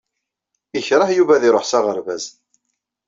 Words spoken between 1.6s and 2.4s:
s aɣerbaz.